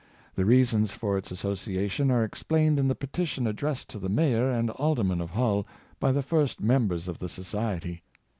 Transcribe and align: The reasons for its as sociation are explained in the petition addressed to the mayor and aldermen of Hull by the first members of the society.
The 0.33 0.45
reasons 0.45 0.89
for 0.91 1.15
its 1.15 1.31
as 1.31 1.41
sociation 1.43 2.09
are 2.09 2.23
explained 2.23 2.79
in 2.79 2.87
the 2.87 2.95
petition 2.95 3.45
addressed 3.45 3.87
to 3.91 3.99
the 3.99 4.09
mayor 4.09 4.49
and 4.49 4.71
aldermen 4.71 5.21
of 5.21 5.29
Hull 5.29 5.67
by 5.99 6.11
the 6.11 6.23
first 6.23 6.59
members 6.59 7.07
of 7.07 7.19
the 7.19 7.29
society. 7.29 8.01